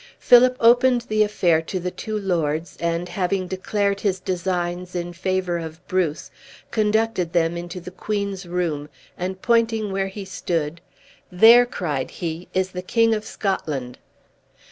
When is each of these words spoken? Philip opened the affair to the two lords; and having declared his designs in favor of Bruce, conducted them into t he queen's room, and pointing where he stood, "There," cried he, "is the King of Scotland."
Philip 0.17 0.57
opened 0.59 1.01
the 1.01 1.21
affair 1.21 1.61
to 1.61 1.79
the 1.79 1.91
two 1.91 2.17
lords; 2.17 2.75
and 2.79 3.07
having 3.07 3.45
declared 3.47 3.99
his 3.99 4.19
designs 4.19 4.95
in 4.95 5.13
favor 5.13 5.59
of 5.59 5.87
Bruce, 5.87 6.31
conducted 6.71 7.33
them 7.33 7.55
into 7.55 7.79
t 7.79 7.85
he 7.85 7.91
queen's 7.91 8.47
room, 8.47 8.89
and 9.15 9.43
pointing 9.43 9.91
where 9.91 10.07
he 10.07 10.25
stood, 10.25 10.81
"There," 11.31 11.67
cried 11.67 12.09
he, 12.09 12.47
"is 12.51 12.71
the 12.71 12.81
King 12.81 13.13
of 13.13 13.23
Scotland." 13.23 13.99